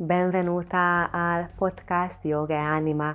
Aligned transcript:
Benvenuta 0.00 1.10
al 1.10 1.50
podcast 1.52 2.24
Yoga 2.24 2.54
e 2.54 2.58
Anima, 2.58 3.12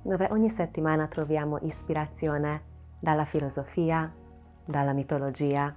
dove 0.00 0.28
ogni 0.30 0.48
settimana 0.48 1.06
troviamo 1.06 1.58
ispirazione 1.60 2.62
dalla 2.98 3.26
filosofia, 3.26 4.10
dalla 4.64 4.94
mitologia 4.94 5.76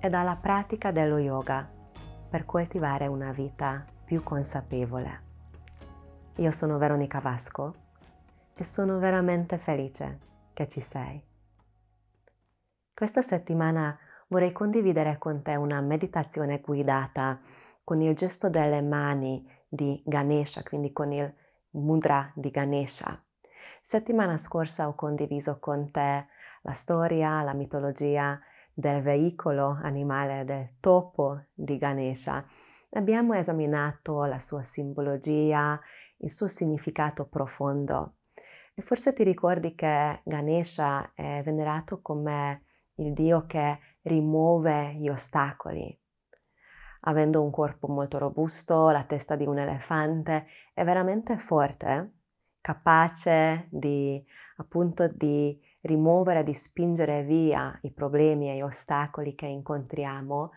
e 0.00 0.08
dalla 0.08 0.36
pratica 0.36 0.92
dello 0.92 1.18
yoga 1.18 1.68
per 2.30 2.44
coltivare 2.44 3.08
una 3.08 3.32
vita 3.32 3.84
più 4.04 4.22
consapevole. 4.22 5.22
Io 6.36 6.52
sono 6.52 6.78
Veronica 6.78 7.18
Vasco 7.18 7.74
e 8.54 8.62
sono 8.62 9.00
veramente 9.00 9.58
felice 9.58 10.20
che 10.54 10.68
ci 10.68 10.80
sei. 10.80 11.20
Questa 12.94 13.20
settimana 13.20 13.98
vorrei 14.28 14.52
condividere 14.52 15.18
con 15.18 15.42
te 15.42 15.56
una 15.56 15.80
meditazione 15.80 16.60
guidata 16.60 17.40
con 17.82 18.00
il 18.00 18.14
gesto 18.14 18.48
delle 18.48 18.82
mani 18.82 19.56
di 19.68 20.02
Ganesha, 20.04 20.62
quindi 20.62 20.92
con 20.92 21.12
il 21.12 21.32
mudra 21.70 22.32
di 22.34 22.50
Ganesha. 22.50 23.22
Settimana 23.80 24.36
scorsa 24.36 24.88
ho 24.88 24.94
condiviso 24.94 25.58
con 25.58 25.90
te 25.90 26.26
la 26.62 26.72
storia, 26.72 27.42
la 27.42 27.54
mitologia 27.54 28.40
del 28.72 29.02
veicolo 29.02 29.78
animale 29.82 30.44
del 30.44 30.74
topo 30.80 31.46
di 31.52 31.76
Ganesha. 31.78 32.44
Abbiamo 32.90 33.34
esaminato 33.34 34.24
la 34.24 34.38
sua 34.38 34.62
simbologia, 34.62 35.80
il 36.18 36.30
suo 36.30 36.46
significato 36.46 37.26
profondo. 37.26 38.14
E 38.74 38.82
forse 38.82 39.12
ti 39.12 39.24
ricordi 39.24 39.74
che 39.74 40.20
Ganesha 40.24 41.12
è 41.14 41.42
venerato 41.44 42.00
come 42.00 42.62
il 42.96 43.12
dio 43.12 43.46
che 43.46 43.78
rimuove 44.02 44.94
gli 44.94 45.08
ostacoli, 45.08 45.97
avendo 47.00 47.42
un 47.42 47.50
corpo 47.50 47.88
molto 47.88 48.18
robusto, 48.18 48.90
la 48.90 49.04
testa 49.04 49.36
di 49.36 49.46
un 49.46 49.58
elefante, 49.58 50.46
è 50.74 50.84
veramente 50.84 51.38
forte, 51.38 52.12
capace 52.60 53.68
di 53.70 54.22
appunto 54.56 55.08
di 55.08 55.58
rimuovere, 55.82 56.42
di 56.42 56.54
spingere 56.54 57.22
via 57.22 57.76
i 57.82 57.92
problemi 57.92 58.50
e 58.50 58.56
gli 58.56 58.62
ostacoli 58.62 59.34
che 59.34 59.46
incontriamo 59.46 60.50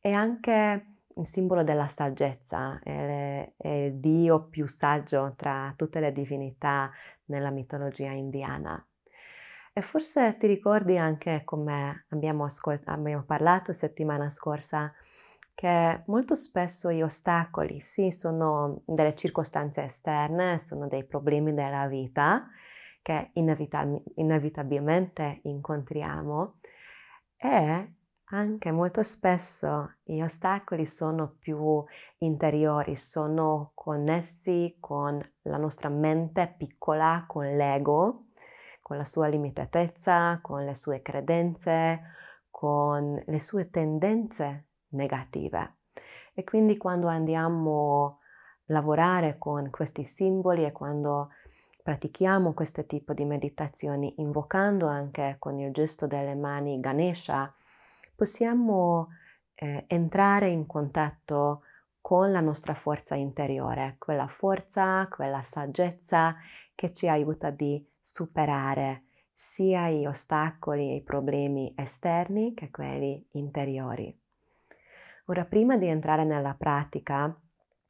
e 0.00 0.12
anche 0.12 0.86
il 1.16 1.26
simbolo 1.26 1.62
della 1.62 1.86
saggezza, 1.86 2.80
è, 2.82 3.52
il 3.58 3.94
dio 3.94 4.48
più 4.48 4.66
saggio 4.66 5.34
tra 5.36 5.72
tutte 5.76 6.00
le 6.00 6.12
divinità 6.12 6.90
nella 7.26 7.50
mitologia 7.50 8.10
indiana. 8.10 8.84
E 9.72 9.80
forse 9.80 10.36
ti 10.38 10.46
ricordi 10.46 10.98
anche 10.98 11.42
come 11.44 12.06
abbiamo, 12.10 12.44
ascolt- 12.44 12.86
abbiamo 12.88 13.24
parlato 13.24 13.72
settimana 13.72 14.28
scorsa 14.28 14.92
che 15.54 16.02
molto 16.06 16.34
spesso 16.34 16.90
gli 16.90 17.02
ostacoli, 17.02 17.80
sì, 17.80 18.10
sono 18.10 18.82
delle 18.84 19.14
circostanze 19.14 19.84
esterne, 19.84 20.58
sono 20.58 20.88
dei 20.88 21.04
problemi 21.04 21.54
della 21.54 21.86
vita 21.86 22.48
che 23.00 23.30
inevitab- 23.34 24.02
inevitabilmente 24.16 25.40
incontriamo 25.44 26.60
e 27.36 27.92
anche 28.28 28.72
molto 28.72 29.02
spesso 29.02 29.96
gli 30.02 30.20
ostacoli 30.20 30.86
sono 30.86 31.36
più 31.38 31.84
interiori, 32.18 32.96
sono 32.96 33.72
connessi 33.74 34.76
con 34.80 35.20
la 35.42 35.56
nostra 35.58 35.88
mente 35.88 36.54
piccola, 36.56 37.24
con 37.28 37.44
l'ego, 37.56 38.28
con 38.80 38.96
la 38.96 39.04
sua 39.04 39.28
limitatezza, 39.28 40.40
con 40.42 40.64
le 40.64 40.74
sue 40.74 41.02
credenze, 41.02 42.00
con 42.50 43.22
le 43.24 43.40
sue 43.40 43.68
tendenze 43.70 44.68
negative. 44.94 45.76
E 46.32 46.42
quindi 46.44 46.76
quando 46.76 47.06
andiamo 47.06 48.06
a 48.06 48.16
lavorare 48.66 49.36
con 49.38 49.70
questi 49.70 50.02
simboli 50.02 50.64
e 50.64 50.72
quando 50.72 51.30
pratichiamo 51.82 52.54
questo 52.54 52.86
tipo 52.86 53.12
di 53.12 53.24
meditazioni, 53.24 54.14
invocando 54.18 54.86
anche 54.86 55.36
con 55.38 55.58
il 55.58 55.70
gesto 55.70 56.06
delle 56.06 56.34
mani 56.34 56.80
Ganesha, 56.80 57.52
possiamo 58.14 59.08
eh, 59.54 59.84
entrare 59.86 60.48
in 60.48 60.66
contatto 60.66 61.62
con 62.00 62.32
la 62.32 62.40
nostra 62.40 62.74
forza 62.74 63.14
interiore, 63.14 63.96
quella 63.98 64.28
forza, 64.28 65.06
quella 65.08 65.42
saggezza 65.42 66.36
che 66.74 66.92
ci 66.92 67.08
aiuta 67.08 67.50
di 67.50 67.86
superare 68.00 69.04
sia 69.32 69.88
gli 69.90 70.06
ostacoli 70.06 70.90
e 70.90 70.96
i 70.96 71.02
problemi 71.02 71.72
esterni 71.76 72.54
che 72.54 72.70
quelli 72.70 73.26
interiori. 73.32 74.23
Ora, 75.26 75.46
prima 75.46 75.78
di 75.78 75.86
entrare 75.86 76.24
nella 76.24 76.54
pratica, 76.54 77.34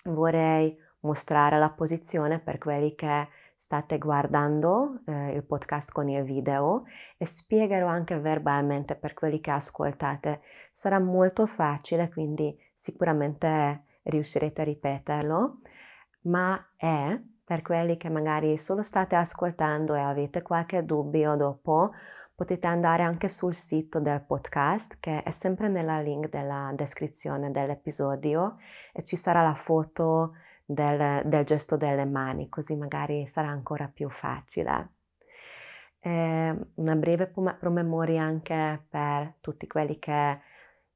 vorrei 0.04 0.76
mostrare 1.00 1.58
la 1.58 1.70
posizione 1.70 2.38
per 2.38 2.58
quelli 2.58 2.94
che 2.94 3.28
state 3.56 3.98
guardando 3.98 5.00
eh, 5.04 5.32
il 5.32 5.42
podcast 5.42 5.90
con 5.90 6.08
il 6.08 6.22
video 6.22 6.84
e 7.16 7.26
spiegherò 7.26 7.88
anche 7.88 8.20
verbalmente 8.20 8.94
per 8.94 9.14
quelli 9.14 9.40
che 9.40 9.50
ascoltate. 9.50 10.42
Sarà 10.70 11.00
molto 11.00 11.46
facile, 11.46 12.08
quindi 12.08 12.56
sicuramente 12.72 13.82
riuscirete 14.04 14.60
a 14.60 14.64
ripeterlo, 14.64 15.58
ma 16.22 16.72
è 16.76 17.20
per 17.44 17.62
quelli 17.62 17.96
che 17.96 18.10
magari 18.10 18.56
solo 18.58 18.84
state 18.84 19.16
ascoltando 19.16 19.96
e 19.96 20.00
avete 20.00 20.40
qualche 20.42 20.84
dubbio 20.84 21.34
dopo, 21.34 21.92
potete 22.34 22.66
andare 22.66 23.02
anche 23.02 23.28
sul 23.28 23.54
sito 23.54 24.00
del 24.00 24.22
podcast 24.22 24.96
che 24.98 25.22
è 25.22 25.30
sempre 25.30 25.68
nella 25.68 26.00
link 26.00 26.28
della 26.28 26.72
descrizione 26.74 27.50
dell'episodio 27.52 28.56
e 28.92 29.04
ci 29.04 29.16
sarà 29.16 29.42
la 29.42 29.54
foto 29.54 30.34
del, 30.64 31.22
del 31.26 31.44
gesto 31.44 31.76
delle 31.76 32.06
mani, 32.06 32.48
così 32.48 32.76
magari 32.76 33.26
sarà 33.26 33.48
ancora 33.48 33.88
più 33.92 34.08
facile. 34.10 34.90
Eh, 36.00 36.58
una 36.74 36.96
breve 36.96 37.32
promemoria 37.58 38.22
anche 38.22 38.84
per 38.88 39.36
tutti 39.40 39.66
quelli 39.66 39.98
che 39.98 40.40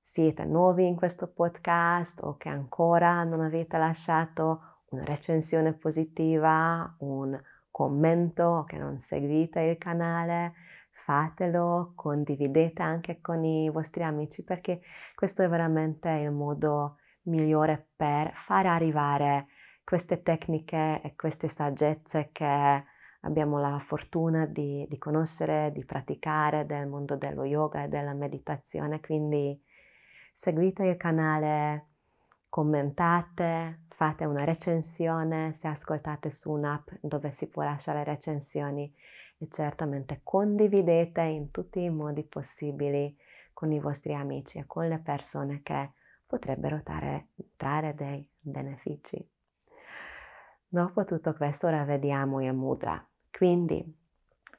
siete 0.00 0.44
nuovi 0.44 0.86
in 0.86 0.96
questo 0.96 1.30
podcast 1.30 2.22
o 2.22 2.36
che 2.36 2.48
ancora 2.48 3.24
non 3.24 3.40
avete 3.40 3.78
lasciato 3.78 4.82
una 4.90 5.04
recensione 5.04 5.74
positiva, 5.74 6.96
un 7.00 7.38
commento 7.70 8.64
che 8.66 8.76
non 8.76 8.98
seguite 8.98 9.60
il 9.60 9.78
canale, 9.78 10.54
fatelo, 10.98 11.92
condividete 11.94 12.82
anche 12.82 13.20
con 13.20 13.44
i 13.44 13.70
vostri 13.70 14.02
amici 14.02 14.42
perché 14.44 14.80
questo 15.14 15.42
è 15.42 15.48
veramente 15.48 16.08
il 16.10 16.32
modo 16.32 16.96
migliore 17.22 17.90
per 17.96 18.32
far 18.34 18.66
arrivare 18.66 19.46
queste 19.84 20.22
tecniche 20.22 21.00
e 21.02 21.14
queste 21.16 21.48
saggezze 21.48 22.30
che 22.32 22.84
abbiamo 23.20 23.58
la 23.58 23.78
fortuna 23.78 24.44
di, 24.44 24.86
di, 24.88 24.98
conoscere, 24.98 25.72
di 25.72 25.84
praticare 25.84 26.66
del 26.66 26.86
mondo 26.86 27.16
dello 27.16 27.44
yoga 27.44 27.84
e 27.84 27.88
della 27.88 28.12
meditazione. 28.12 29.00
Quindi 29.00 29.58
seguite 30.32 30.84
il 30.84 30.96
canale, 30.96 31.86
commentate, 32.48 33.84
fate 33.88 34.24
una 34.24 34.44
recensione 34.44 35.52
se 35.54 35.68
ascoltate 35.68 36.30
su 36.30 36.52
un'app 36.52 36.90
dove 37.00 37.32
si 37.32 37.48
può 37.48 37.62
lasciare 37.62 38.04
recensioni 38.04 38.92
e 39.38 39.48
certamente 39.48 40.20
condividete 40.22 41.22
in 41.22 41.50
tutti 41.50 41.82
i 41.82 41.90
modi 41.90 42.24
possibili 42.24 43.16
con 43.52 43.72
i 43.72 43.80
vostri 43.80 44.14
amici 44.14 44.58
e 44.58 44.66
con 44.66 44.88
le 44.88 44.98
persone 44.98 45.62
che 45.62 45.92
potrebbero 46.26 46.82
trarre, 46.82 47.28
trarre 47.56 47.94
dei 47.94 48.28
benefici. 48.38 49.26
Dopo 50.68 51.04
tutto 51.04 51.32
questo 51.34 51.66
ora 51.66 51.84
vediamo 51.84 52.42
il 52.42 52.52
mudra. 52.52 53.04
Quindi 53.30 53.76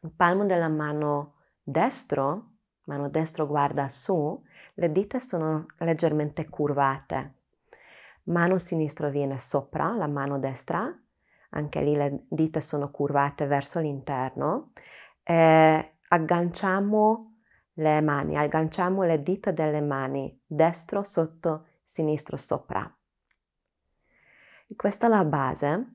il 0.01 0.11
palmo 0.11 0.45
della 0.45 0.69
mano 0.69 1.35
destro, 1.61 2.51
mano 2.85 3.09
destro 3.09 3.45
guarda 3.45 3.89
su, 3.89 4.41
le 4.73 4.91
dita 4.91 5.19
sono 5.19 5.65
leggermente 5.77 6.49
curvate. 6.49 7.35
Mano 8.23 8.57
sinistra 8.57 9.09
viene 9.09 9.39
sopra 9.39 9.93
la 9.95 10.07
mano 10.07 10.39
destra, 10.39 10.91
anche 11.49 11.81
lì 11.81 11.95
le 11.95 12.23
dita 12.29 12.61
sono 12.61 12.91
curvate 12.91 13.45
verso 13.45 13.79
l'interno. 13.79 14.71
E 15.23 15.97
agganciamo 16.07 17.29
le 17.73 18.01
mani, 18.01 18.35
agganciamo 18.35 19.03
le 19.03 19.21
dita 19.23 19.51
delle 19.51 19.81
mani, 19.81 20.41
destro 20.45 21.03
sotto, 21.03 21.67
sinistro 21.81 22.37
sopra. 22.37 22.93
E 24.67 24.75
questa 24.75 25.07
è 25.07 25.09
la 25.09 25.25
base 25.25 25.93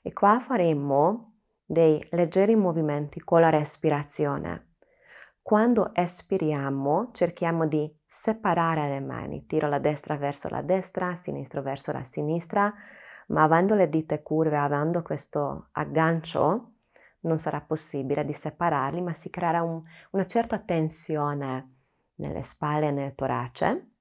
e 0.00 0.12
qua 0.12 0.40
faremo 0.40 1.40
dei 1.64 2.02
leggeri 2.12 2.56
movimenti 2.56 3.20
con 3.20 3.40
la 3.40 3.50
respirazione. 3.50 4.76
Quando 5.42 5.94
espiriamo 5.94 7.10
cerchiamo 7.12 7.66
di 7.66 7.94
separare 8.06 8.88
le 8.88 9.00
mani, 9.00 9.44
tiro 9.46 9.68
la 9.68 9.78
destra 9.78 10.16
verso 10.16 10.48
la 10.48 10.62
destra, 10.62 11.14
sinistro 11.14 11.60
verso 11.60 11.92
la 11.92 12.04
sinistra, 12.04 12.72
ma 13.28 13.42
avendo 13.42 13.74
le 13.74 13.88
dita 13.88 14.20
curve, 14.20 14.56
avendo 14.56 15.02
questo 15.02 15.68
aggancio, 15.72 16.72
non 17.20 17.38
sarà 17.38 17.60
possibile 17.60 18.24
di 18.24 18.32
separarli, 18.32 19.00
ma 19.00 19.12
si 19.12 19.30
creerà 19.30 19.62
un, 19.62 19.82
una 20.10 20.26
certa 20.26 20.58
tensione 20.58 21.76
nelle 22.16 22.42
spalle 22.42 22.88
e 22.88 22.90
nel 22.90 23.14
torace. 23.14 23.92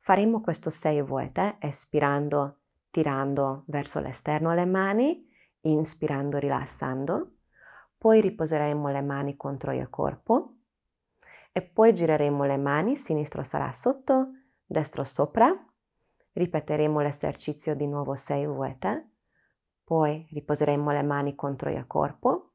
Faremo 0.00 0.40
questo 0.40 0.70
sei 0.70 1.00
volte, 1.02 1.56
espirando 1.58 2.60
tirando 2.90 3.64
verso 3.66 4.00
l'esterno 4.00 4.52
le 4.52 4.66
mani, 4.66 5.28
inspirando, 5.60 6.38
rilassando. 6.38 7.36
Poi 7.96 8.20
riposeremo 8.20 8.88
le 8.88 9.02
mani 9.02 9.36
contro 9.36 9.72
il 9.72 9.88
corpo 9.88 10.56
e 11.52 11.62
poi 11.62 11.92
gireremo 11.92 12.44
le 12.44 12.56
mani, 12.56 12.96
sinistro 12.96 13.42
sarà 13.42 13.72
sotto, 13.72 14.30
destro 14.64 15.04
sopra. 15.04 15.52
Ripeteremo 16.32 17.00
l'esercizio 17.00 17.74
di 17.74 17.86
nuovo 17.86 18.14
6 18.14 18.46
volte. 18.46 19.10
Poi 19.84 20.26
riposeremo 20.30 20.90
le 20.92 21.02
mani 21.02 21.34
contro 21.34 21.70
il 21.70 21.86
corpo 21.86 22.52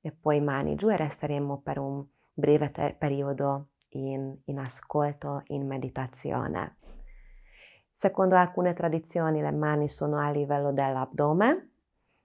e 0.00 0.12
poi 0.12 0.40
mani 0.40 0.76
giù 0.76 0.88
e 0.90 0.96
resteremo 0.96 1.60
per 1.60 1.78
un 1.78 2.06
breve 2.32 2.70
ter- 2.70 2.96
periodo 2.96 3.70
in, 3.90 4.36
in 4.44 4.58
ascolto, 4.58 5.42
in 5.46 5.66
meditazione. 5.66 6.76
Secondo 7.90 8.36
alcune 8.36 8.74
tradizioni 8.74 9.40
le 9.40 9.50
mani 9.50 9.88
sono 9.88 10.18
a 10.18 10.30
livello 10.30 10.72
dell'addome, 10.72 11.70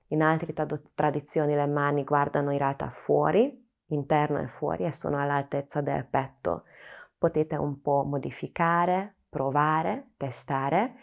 in 0.10 0.22
altre 0.22 0.54
tradizioni 0.94 1.56
le 1.56 1.66
mani 1.66 2.04
guardano 2.04 2.52
in 2.52 2.60
realtà 2.60 2.90
fuori, 2.90 3.68
interno 3.88 4.40
e 4.40 4.48
fuori, 4.48 4.84
e 4.84 4.92
sono 4.92 5.20
all'altezza 5.20 5.82
del 5.82 6.06
petto. 6.06 6.66
Potete 7.18 7.56
un 7.56 7.82
po' 7.82 8.04
modificare, 8.04 9.16
provare, 9.34 10.12
testare. 10.16 10.94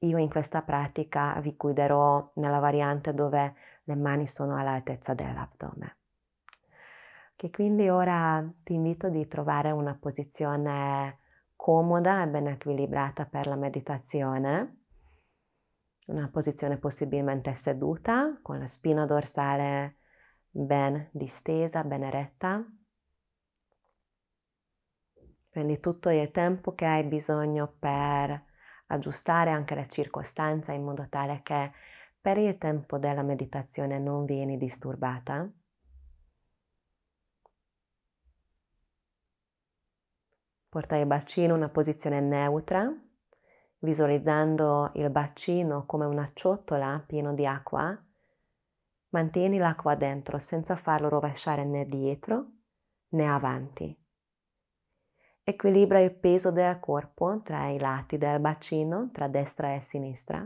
Io 0.00 0.18
in 0.18 0.28
questa 0.28 0.62
pratica 0.62 1.38
vi 1.40 1.54
guiderò 1.56 2.32
nella 2.34 2.58
variante 2.58 3.14
dove 3.14 3.54
le 3.84 3.94
mani 3.94 4.26
sono 4.26 4.58
all'altezza 4.58 5.14
dell'addome. 5.14 5.98
Che 7.36 7.50
quindi 7.50 7.88
ora 7.88 8.44
ti 8.64 8.74
invito 8.74 9.08
di 9.08 9.28
trovare 9.28 9.70
una 9.70 9.94
posizione 9.94 11.18
comoda 11.54 12.22
e 12.22 12.28
ben 12.28 12.48
equilibrata 12.48 13.24
per 13.26 13.46
la 13.46 13.56
meditazione. 13.56 14.80
Una 16.06 16.28
posizione 16.28 16.78
possibilmente 16.78 17.54
seduta 17.54 18.38
con 18.42 18.58
la 18.58 18.66
spina 18.66 19.06
dorsale 19.06 19.98
ben 20.50 21.08
distesa, 21.12 21.84
ben 21.84 22.02
eretta. 22.02 22.64
Prendi 25.56 25.80
tutto 25.80 26.10
il 26.10 26.30
tempo 26.32 26.74
che 26.74 26.84
hai 26.84 27.02
bisogno 27.04 27.76
per 27.78 28.44
aggiustare 28.88 29.50
anche 29.50 29.74
le 29.74 29.88
circostanze 29.88 30.74
in 30.74 30.84
modo 30.84 31.06
tale 31.08 31.40
che 31.42 31.72
per 32.20 32.36
il 32.36 32.58
tempo 32.58 32.98
della 32.98 33.22
meditazione 33.22 33.98
non 33.98 34.26
vieni 34.26 34.58
disturbata. 34.58 35.50
Porta 40.68 40.96
il 40.96 41.06
bacino 41.06 41.54
in 41.54 41.60
una 41.60 41.70
posizione 41.70 42.20
neutra, 42.20 42.94
visualizzando 43.78 44.90
il 44.96 45.08
bacino 45.08 45.86
come 45.86 46.04
una 46.04 46.30
ciotola 46.34 47.02
piena 47.06 47.32
di 47.32 47.46
acqua. 47.46 47.98
Mantieni 49.08 49.56
l'acqua 49.56 49.94
dentro 49.94 50.38
senza 50.38 50.76
farlo 50.76 51.08
rovesciare 51.08 51.64
né 51.64 51.86
dietro 51.86 52.46
né 53.08 53.26
avanti. 53.26 54.04
Equilibra 55.48 56.00
il 56.00 56.12
peso 56.12 56.50
del 56.50 56.80
corpo 56.80 57.40
tra 57.40 57.68
i 57.68 57.78
lati 57.78 58.18
del 58.18 58.40
bacino, 58.40 59.10
tra 59.12 59.28
destra 59.28 59.76
e 59.76 59.80
sinistra. 59.80 60.44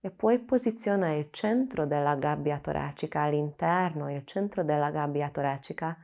E 0.00 0.10
poi 0.10 0.40
posiziona 0.40 1.12
il 1.12 1.28
centro 1.30 1.86
della 1.86 2.16
gabbia 2.16 2.58
toracica 2.58 3.22
all'interno, 3.22 4.12
il 4.12 4.24
centro 4.26 4.64
della 4.64 4.90
gabbia 4.90 5.30
toracica 5.30 5.96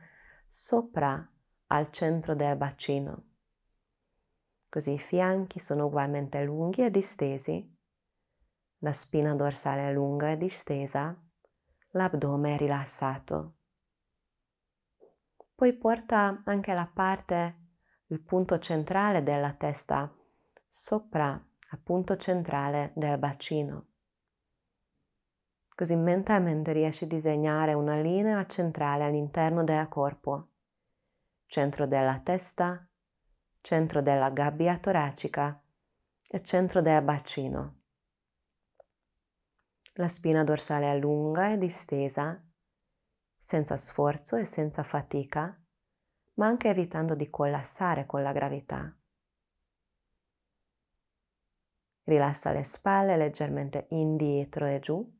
sopra 0.47 1.29
al 1.67 1.91
centro 1.91 2.35
del 2.35 2.55
bacino. 2.55 3.23
Così 4.69 4.93
i 4.93 4.99
fianchi 4.99 5.59
sono 5.59 5.87
ugualmente 5.87 6.41
lunghi 6.45 6.83
e 6.85 6.89
distesi, 6.89 7.69
la 8.77 8.93
spina 8.93 9.35
dorsale 9.35 9.89
è 9.89 9.91
lunga 9.91 10.31
e 10.31 10.37
distesa, 10.37 11.21
l'addome 11.91 12.55
è 12.55 12.57
rilassato. 12.57 13.55
Poi 15.55 15.73
porta 15.73 16.41
anche 16.45 16.73
la 16.73 16.89
parte, 16.91 17.57
il 18.07 18.21
punto 18.21 18.59
centrale 18.59 19.23
della 19.23 19.53
testa 19.53 20.13
sopra 20.67 21.31
al 21.31 21.79
punto 21.79 22.17
centrale 22.17 22.91
del 22.95 23.17
bacino. 23.17 23.87
Così 25.75 25.95
mentalmente 25.95 26.71
riesci 26.71 27.05
a 27.05 27.07
disegnare 27.07 27.73
una 27.73 27.99
linea 27.99 28.45
centrale 28.45 29.05
all'interno 29.05 29.63
del 29.63 29.87
corpo 29.87 30.49
centro 31.53 31.85
della 31.85 32.19
testa, 32.19 32.83
centro 33.61 34.01
della 34.01 34.31
gabbia 34.31 34.79
toracica 34.79 35.61
e 36.27 36.41
centro 36.41 36.81
del 36.81 37.03
bacino. 37.03 37.81
La 39.97 40.07
spina 40.07 40.43
dorsale 40.43 40.91
è 40.91 40.97
lunga 40.97 41.51
e 41.51 41.59
distesa, 41.59 42.43
senza 43.43 43.75
sforzo 43.75 44.37
e 44.37 44.45
senza 44.45 44.83
fatica, 44.83 45.61
ma 46.35 46.47
anche 46.47 46.69
evitando 46.69 47.13
di 47.13 47.29
collassare 47.29 48.05
con 48.05 48.23
la 48.23 48.31
gravità. 48.31 48.97
Rilassa 52.03 52.53
le 52.53 52.63
spalle 52.63 53.17
leggermente 53.17 53.87
indietro 53.89 54.65
e 54.65 54.79
giù 54.79 55.19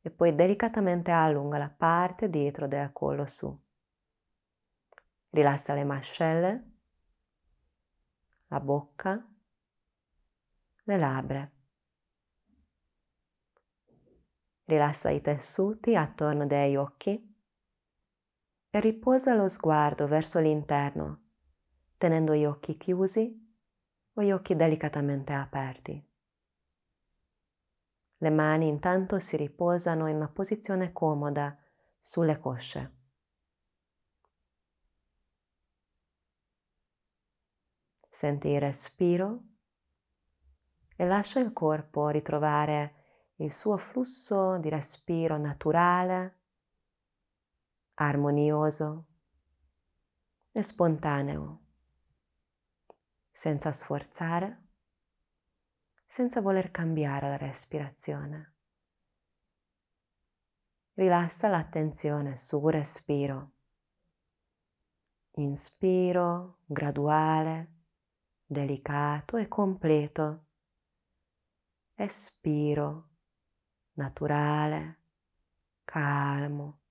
e 0.00 0.10
poi 0.10 0.36
delicatamente 0.36 1.10
allunga 1.10 1.58
la 1.58 1.68
parte 1.68 2.30
dietro 2.30 2.68
del 2.68 2.92
collo 2.92 3.26
su. 3.26 3.52
Rilassa 5.30 5.74
le 5.74 5.84
mascelle, 5.84 6.72
la 8.46 8.60
bocca, 8.60 9.28
le 10.84 10.96
labbra. 10.96 11.50
Rilassa 14.62 15.10
i 15.10 15.20
tessuti 15.20 15.96
attorno 15.96 16.46
degli 16.46 16.76
occhi 16.76 17.27
e 18.70 18.80
riposa 18.80 19.34
lo 19.34 19.48
sguardo 19.48 20.06
verso 20.06 20.38
l'interno, 20.38 21.22
tenendo 21.96 22.34
gli 22.34 22.44
occhi 22.44 22.76
chiusi 22.76 23.46
o 24.14 24.22
gli 24.22 24.30
occhi 24.30 24.56
delicatamente 24.56 25.32
aperti. 25.32 26.06
Le 28.20 28.30
mani 28.30 28.66
intanto 28.66 29.18
si 29.20 29.36
riposano 29.36 30.08
in 30.08 30.16
una 30.16 30.28
posizione 30.28 30.92
comoda 30.92 31.56
sulle 32.00 32.38
cosce. 32.38 32.96
Senti 38.10 38.48
il 38.48 38.60
respiro 38.60 39.42
e 40.96 41.06
lascia 41.06 41.38
il 41.38 41.52
corpo 41.52 42.08
ritrovare 42.08 42.94
il 43.36 43.52
suo 43.52 43.76
flusso 43.76 44.58
di 44.58 44.68
respiro 44.68 45.38
naturale, 45.38 46.37
armonioso 48.00 49.06
e 50.52 50.62
spontaneo, 50.62 51.62
senza 53.30 53.72
sforzare, 53.72 54.66
senza 56.06 56.40
voler 56.40 56.70
cambiare 56.70 57.28
la 57.28 57.36
respirazione. 57.36 58.54
Rilassa 60.94 61.48
l'attenzione 61.48 62.36
sul 62.36 62.70
respiro. 62.72 63.52
Inspiro 65.32 66.60
graduale 66.66 67.72
delicato 68.46 69.36
e 69.36 69.48
completo. 69.48 70.46
Espiro 71.94 73.08
naturale, 73.94 75.00
calmo 75.84 76.82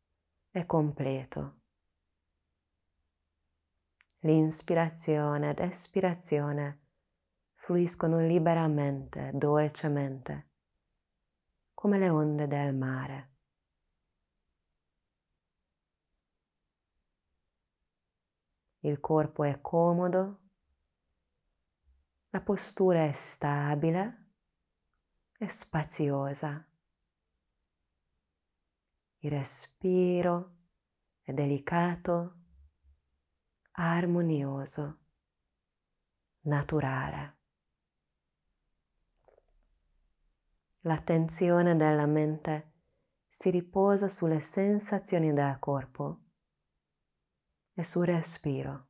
e 0.58 0.66
completo. 0.66 1.62
L'inspirazione 4.20 5.52
ed 5.52 5.60
espirazione 5.60 6.82
fluiscono 7.54 8.20
liberamente, 8.20 9.32
dolcemente, 9.34 10.50
come 11.74 12.00
le 12.00 12.10
onde 12.10 12.48
del 12.48 12.74
mare. 12.74 13.32
Il 18.80 19.00
corpo 19.00 19.44
è 19.44 19.62
comodo 19.62 20.42
la 22.32 22.42
postura 22.42 23.06
è 23.06 23.12
stabile 23.14 24.26
e 25.40 25.48
spaziosa. 25.48 26.67
Il 29.20 29.32
respiro 29.32 30.56
è 31.22 31.34
delicato, 31.34 32.36
armonioso, 33.72 35.00
naturale. 36.42 37.36
L'attenzione 40.82 41.76
della 41.76 42.06
mente 42.06 42.74
si 43.28 43.50
riposa 43.50 44.08
sulle 44.08 44.40
sensazioni 44.40 45.34
del 45.34 45.58
corpo 45.60 46.22
e 47.74 47.84
sul 47.84 48.06
respiro. 48.06 48.88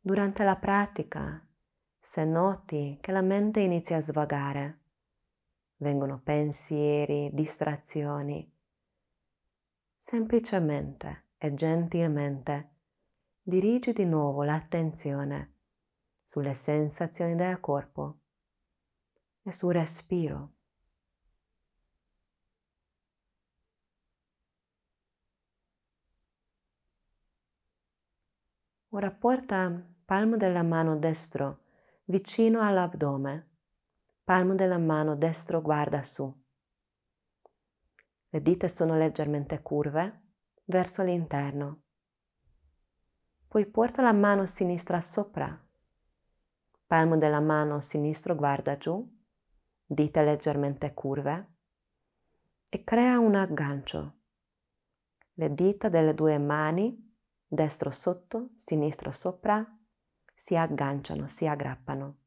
Durante 0.00 0.42
la 0.42 0.56
pratica, 0.56 1.46
se 1.98 2.24
noti 2.24 2.98
che 3.00 3.12
la 3.12 3.22
mente 3.22 3.60
inizia 3.60 3.98
a 3.98 4.00
svagare, 4.00 4.79
vengono 5.80 6.20
pensieri, 6.20 7.30
distrazioni, 7.32 8.50
semplicemente 9.96 11.28
e 11.38 11.54
gentilmente 11.54 12.74
dirigi 13.42 13.92
di 13.92 14.04
nuovo 14.04 14.42
l'attenzione 14.42 15.54
sulle 16.24 16.54
sensazioni 16.54 17.34
del 17.34 17.58
corpo 17.60 18.20
e 19.42 19.52
sul 19.52 19.72
respiro. 19.72 20.52
Ora 28.92 29.10
porta 29.10 29.82
palmo 30.04 30.36
della 30.36 30.62
mano 30.62 30.98
destro 30.98 31.62
vicino 32.04 32.60
all'addome, 32.60 33.49
palmo 34.30 34.54
della 34.54 34.78
mano 34.78 35.16
destro 35.16 35.60
guarda 35.60 36.04
su. 36.04 36.32
Le 38.28 38.40
dita 38.40 38.68
sono 38.68 38.96
leggermente 38.96 39.60
curve 39.60 40.20
verso 40.66 41.02
l'interno. 41.02 41.82
Poi 43.48 43.66
porta 43.66 44.02
la 44.02 44.12
mano 44.12 44.46
sinistra 44.46 45.00
sopra. 45.00 45.60
Palmo 46.86 47.18
della 47.18 47.40
mano 47.40 47.80
sinistro 47.80 48.36
guarda 48.36 48.76
giù, 48.76 49.04
dita 49.84 50.22
leggermente 50.22 50.94
curve 50.94 51.54
e 52.68 52.84
crea 52.84 53.18
un 53.18 53.34
aggancio. 53.34 54.18
Le 55.32 55.52
dita 55.52 55.88
delle 55.88 56.14
due 56.14 56.38
mani, 56.38 57.16
destro 57.48 57.90
sotto, 57.90 58.50
sinistro 58.54 59.10
sopra, 59.10 59.66
si 60.32 60.54
agganciano, 60.54 61.26
si 61.26 61.48
aggrappano. 61.48 62.18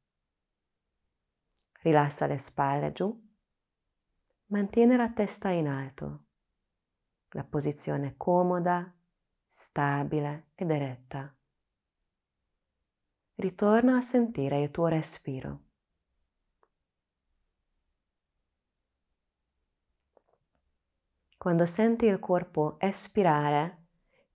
Rilassa 1.84 2.25
le 2.25 2.38
spalle 2.38 2.92
giù 2.94 3.24
Mantieni 4.54 4.96
la 4.96 5.10
testa 5.10 5.50
in 5.50 5.68
alto, 5.68 6.25
la 7.30 7.44
posizione 7.44 8.13
comoda, 8.18 8.94
stabile 9.48 10.52
ed 10.54 10.70
eretta. 10.70 11.36
Ritorna 13.34 13.98
a 13.98 14.02
sentire 14.02 14.62
il 14.62 14.70
tuo 14.70 14.86
respiro. 14.86 15.62
Quando 21.36 21.66
senti 21.66 22.06
il 22.06 22.20
corpo 22.20 22.80
espirare, 22.80 23.88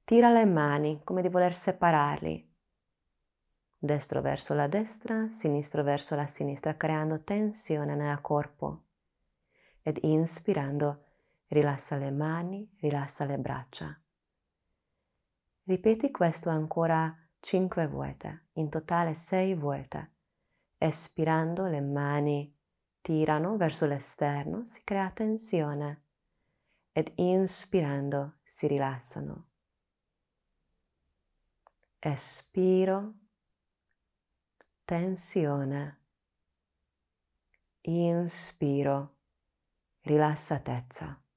tira 0.03 0.33
le 0.33 0.47
mani 0.47 1.01
come 1.05 1.23
di 1.23 1.29
voler 1.29 1.55
separarli. 1.55 2.48
Destro 3.81 4.21
verso 4.21 4.55
la 4.55 4.67
destra, 4.67 5.31
sinistro 5.31 5.85
verso 5.85 6.17
la 6.17 6.27
sinistra, 6.27 6.77
creando 6.77 7.23
tensione 7.23 7.95
nel 7.95 8.21
corpo 8.21 8.83
ed 9.83 9.99
inspirando 10.03 11.05
rilassa 11.47 11.97
le 11.97 12.11
mani, 12.11 12.69
rilassa 12.81 13.25
le 13.25 13.39
braccia. 13.39 13.99
Ripeti 15.63 16.11
questo 16.11 16.51
ancora 16.51 17.17
cinque 17.39 17.87
volte, 17.87 18.47
in 18.55 18.69
totale 18.69 19.15
sei 19.15 19.55
volte. 19.55 20.13
Espirando 20.77 21.67
le 21.67 21.81
mani 21.81 22.55
tirano 23.01 23.57
verso 23.57 23.87
l'esterno, 23.87 24.67
si 24.67 24.83
crea 24.83 25.11
tensione 25.11 26.03
ed 26.93 27.13
inspirando 27.17 28.39
si 28.43 28.67
rilassano. 28.67 29.47
Espiro, 32.01 33.15
tensione, 34.89 35.99
inspiro 37.83 39.17
rilassatezza. 40.01 41.28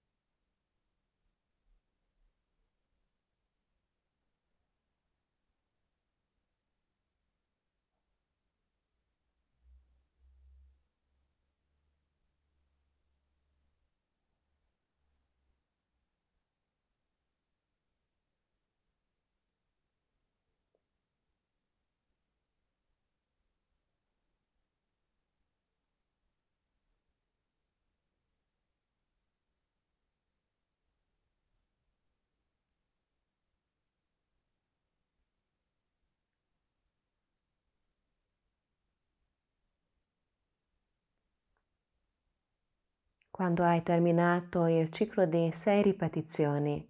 Quando 43.41 43.63
hai 43.63 43.81
terminato 43.81 44.67
il 44.67 44.91
ciclo 44.91 45.25
di 45.25 45.51
sei 45.51 45.81
ripetizioni, 45.81 46.88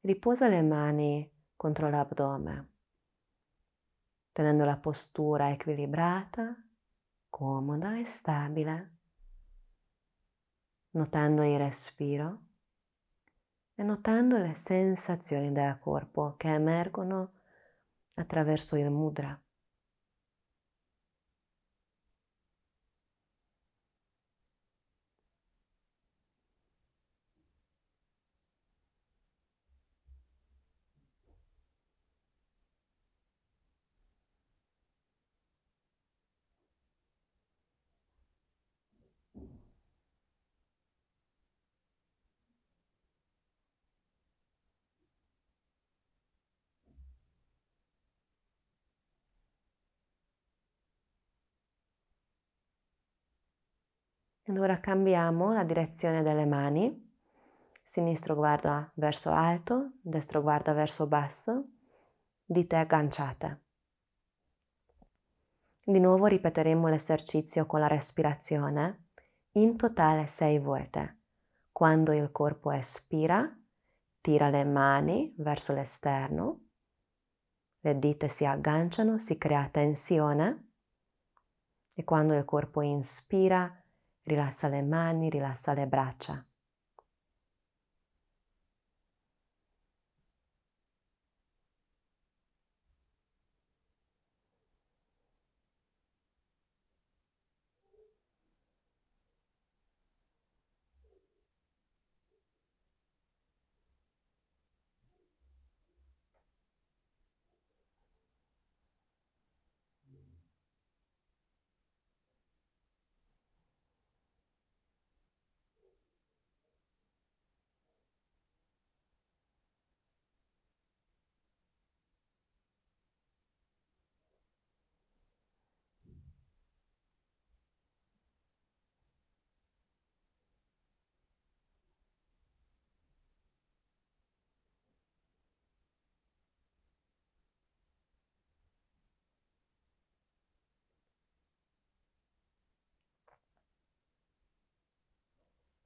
riposa 0.00 0.48
le 0.48 0.60
mani 0.60 1.32
contro 1.54 1.88
l'addome, 1.88 2.70
tenendo 4.32 4.64
la 4.64 4.78
postura 4.78 5.50
equilibrata, 5.50 6.60
comoda 7.30 7.96
e 8.00 8.04
stabile, 8.04 8.96
notando 10.90 11.44
il 11.44 11.56
respiro 11.56 12.46
e 13.76 13.84
notando 13.84 14.38
le 14.38 14.56
sensazioni 14.56 15.52
del 15.52 15.78
corpo 15.78 16.34
che 16.36 16.48
emergono 16.48 17.34
attraverso 18.14 18.74
il 18.74 18.90
mudra. 18.90 19.40
Ed 54.44 54.58
ora 54.58 54.80
cambiamo 54.80 55.52
la 55.52 55.62
direzione 55.62 56.22
delle 56.22 56.46
mani. 56.46 57.10
Sinistro 57.82 58.34
guarda 58.34 58.90
verso 58.94 59.30
alto, 59.30 59.92
destro 60.00 60.42
guarda 60.42 60.72
verso 60.72 61.06
basso, 61.06 61.68
dita 62.44 62.80
agganciate. 62.80 63.60
Di 65.84 66.00
nuovo 66.00 66.26
ripeteremo 66.26 66.88
l'esercizio 66.88 67.66
con 67.66 67.80
la 67.80 67.88
respirazione, 67.88 69.08
in 69.52 69.76
totale 69.76 70.26
sei 70.26 70.58
volte. 70.58 71.20
Quando 71.70 72.12
il 72.12 72.30
corpo 72.30 72.70
espira, 72.70 73.48
tira 74.20 74.48
le 74.48 74.64
mani 74.64 75.34
verso 75.38 75.72
l'esterno, 75.72 76.66
le 77.80 77.98
dita 77.98 78.28
si 78.28 78.44
agganciano, 78.44 79.18
si 79.18 79.36
crea 79.36 79.68
tensione 79.68 80.70
e 81.94 82.04
quando 82.04 82.34
il 82.34 82.44
corpo 82.44 82.80
inspira, 82.80 83.81
Rilassa 84.24 84.68
le 84.68 84.82
mani, 84.82 85.30
rilassa 85.30 85.72
le 85.74 85.86
braccia. 85.86 86.44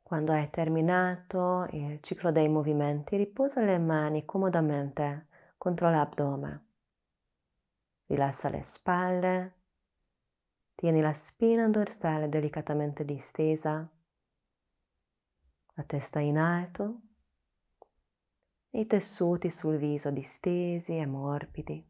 Quando 0.06 0.30
hai 0.30 0.48
terminato 0.50 1.66
il 1.72 2.00
ciclo 2.00 2.30
dei 2.30 2.46
movimenti, 2.48 3.16
riposa 3.16 3.64
le 3.64 3.76
mani 3.76 4.24
comodamente 4.24 5.26
contro 5.58 5.90
l'addome. 5.90 6.66
Rilassa 8.06 8.48
le 8.48 8.62
spalle, 8.62 9.54
tieni 10.76 11.00
la 11.00 11.12
spina 11.12 11.68
dorsale 11.68 12.28
delicatamente 12.28 13.04
distesa, 13.04 13.90
la 15.74 15.82
testa 15.82 16.20
in 16.20 16.38
alto 16.38 17.00
e 18.70 18.82
i 18.82 18.86
tessuti 18.86 19.50
sul 19.50 19.76
viso 19.76 20.12
distesi 20.12 20.96
e 20.96 21.04
morbidi. 21.04 21.84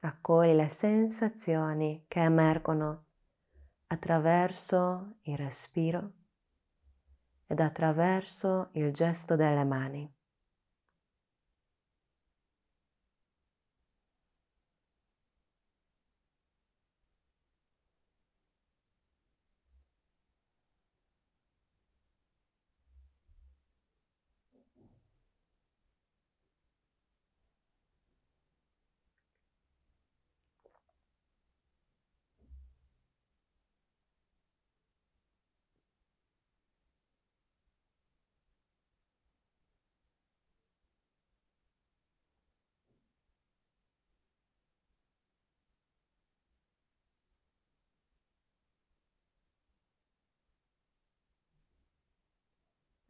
Accogli 0.00 0.54
le 0.54 0.70
sensazioni 0.70 2.06
che 2.08 2.20
emergono 2.20 3.07
attraverso 3.88 5.18
il 5.22 5.36
respiro 5.36 6.12
ed 7.46 7.60
attraverso 7.60 8.68
il 8.72 8.92
gesto 8.92 9.34
delle 9.36 9.64
mani. 9.64 10.17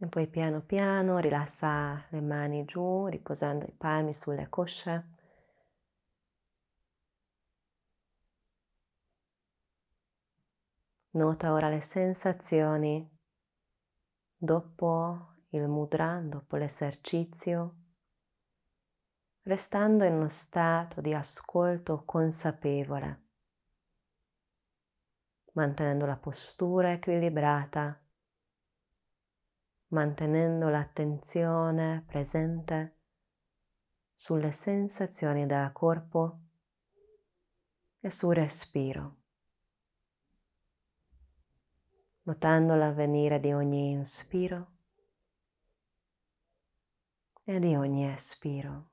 E 0.01 0.07
poi 0.07 0.29
piano 0.29 0.61
piano 0.61 1.19
rilassa 1.19 2.07
le 2.11 2.21
mani 2.21 2.65
giù, 2.65 3.07
riposando 3.07 3.65
i 3.65 3.73
palmi 3.73 4.15
sulle 4.15 4.49
cosce. 4.49 5.17
Nota 11.11 11.53
ora 11.53 11.69
le 11.69 11.81
sensazioni 11.81 13.11
dopo 14.37 15.35
il 15.49 15.67
mudra, 15.67 16.21
dopo 16.23 16.55
l'esercizio, 16.55 17.75
restando 19.43 20.05
in 20.05 20.13
uno 20.13 20.29
stato 20.29 21.01
di 21.01 21.13
ascolto 21.13 22.05
consapevole, 22.05 23.23
mantenendo 25.55 26.07
la 26.07 26.17
postura 26.17 26.93
equilibrata 26.93 28.01
mantenendo 29.89 30.69
l'attenzione 30.69 32.05
presente 32.07 32.97
sulle 34.15 34.53
sensazioni 34.53 35.47
del 35.47 35.71
corpo 35.73 36.41
e 38.01 38.11
sul 38.11 38.35
respiro, 38.35 39.17
notando 42.23 42.75
l'avvenire 42.75 43.41
di 43.41 43.53
ogni 43.53 43.91
inspiro 43.93 44.73
e 47.45 47.59
di 47.59 47.75
ogni 47.75 48.13
espiro. 48.13 48.91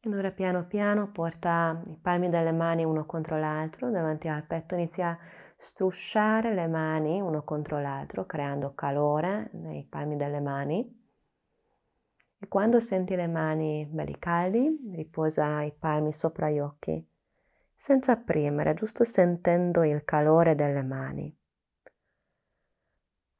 Ed 0.00 0.14
ora 0.14 0.30
piano 0.30 0.64
piano 0.64 1.10
porta 1.10 1.82
i 1.88 1.96
palmi 2.00 2.28
delle 2.28 2.52
mani 2.52 2.84
uno 2.84 3.04
contro 3.04 3.36
l'altro 3.36 3.90
davanti 3.90 4.28
al 4.28 4.44
petto, 4.44 4.76
inizia 4.76 5.08
a 5.08 5.18
strusciare 5.56 6.54
le 6.54 6.68
mani 6.68 7.20
uno 7.20 7.42
contro 7.42 7.80
l'altro 7.80 8.24
creando 8.24 8.74
calore 8.74 9.50
nei 9.54 9.82
palmi 9.82 10.16
delle 10.16 10.38
mani. 10.38 10.96
E 12.38 12.46
quando 12.46 12.78
senti 12.78 13.16
le 13.16 13.26
mani 13.26 13.84
belli 13.90 14.16
caldi, 14.20 14.92
riposa 14.94 15.62
i 15.62 15.72
palmi 15.76 16.12
sopra 16.12 16.48
gli 16.48 16.60
occhi, 16.60 17.04
senza 17.74 18.16
premere, 18.16 18.74
giusto 18.74 19.02
sentendo 19.02 19.82
il 19.82 20.04
calore 20.04 20.54
delle 20.54 20.82
mani. 20.82 21.36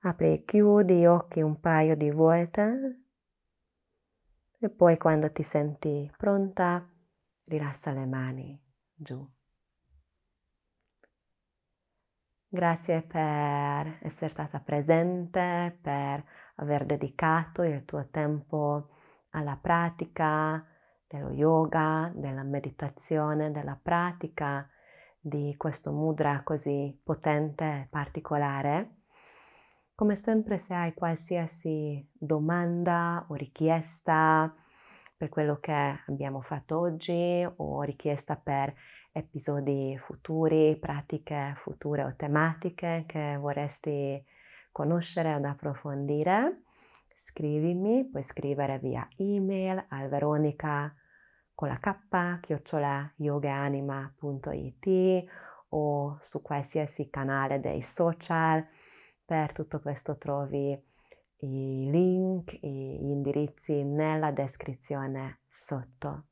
Apri 0.00 0.32
e 0.32 0.44
chiudi 0.44 0.96
gli 0.96 1.06
occhi 1.06 1.40
un 1.40 1.60
paio 1.60 1.96
di 1.96 2.10
volte 2.10 3.02
e 4.58 4.68
poi 4.70 4.96
quando 4.98 5.30
ti 5.30 5.42
senti 5.42 6.10
pronta, 6.16 6.88
rilassa 7.44 7.92
le 7.92 8.06
mani 8.06 8.60
giù. 8.94 9.26
Grazie 12.50 13.02
per 13.02 13.98
essere 14.00 14.30
stata 14.30 14.58
presente, 14.58 15.78
per 15.80 16.24
aver 16.56 16.86
dedicato 16.86 17.62
il 17.62 17.84
tuo 17.84 18.08
tempo 18.08 18.88
alla 19.30 19.58
pratica 19.60 20.66
dello 21.06 21.30
yoga, 21.30 22.10
della 22.14 22.42
meditazione, 22.42 23.50
della 23.50 23.78
pratica 23.80 24.68
di 25.20 25.54
questo 25.56 25.92
mudra 25.92 26.42
così 26.42 26.98
potente 27.02 27.64
e 27.64 27.88
particolare. 27.90 28.97
Come 29.98 30.14
sempre 30.14 30.58
se 30.58 30.74
hai 30.74 30.94
qualsiasi 30.94 32.08
domanda 32.12 33.26
o 33.30 33.34
richiesta 33.34 34.54
per 35.16 35.28
quello 35.28 35.58
che 35.58 35.72
abbiamo 36.06 36.40
fatto 36.40 36.78
oggi 36.78 37.44
o 37.56 37.82
richiesta 37.82 38.36
per 38.36 38.72
episodi 39.10 39.98
futuri, 39.98 40.78
pratiche 40.78 41.54
future 41.56 42.04
o 42.04 42.14
tematiche 42.14 43.06
che 43.08 43.36
vorresti 43.40 44.24
conoscere 44.70 45.34
o 45.34 45.44
approfondire, 45.44 46.62
scrivimi, 47.12 48.08
puoi 48.08 48.22
scrivere 48.22 48.78
via 48.78 49.04
email 49.16 49.84
al 49.88 50.08
veronica 50.08 50.94
con 51.52 51.66
la 51.66 51.78
k 51.80 52.38
chiocciola 52.40 53.14
yogaanima.it 53.16 54.86
o 55.70 56.16
su 56.20 56.40
qualsiasi 56.40 57.10
canale 57.10 57.58
dei 57.58 57.82
social 57.82 58.64
per 59.28 59.52
tutto 59.52 59.80
questo 59.80 60.16
trovi 60.16 60.70
i 61.40 61.88
link, 61.90 62.58
gli 62.62 63.10
indirizzi 63.10 63.84
nella 63.84 64.30
descrizione 64.30 65.40
sotto. 65.46 66.28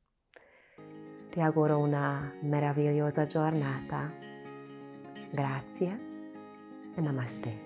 Ti 1.29 1.39
auguro 1.41 1.77
una 1.77 2.33
meravigliosa 2.41 3.27
giornata. 3.27 4.11
Grazie 5.31 6.01
e 6.95 7.01
namaste. 7.03 7.66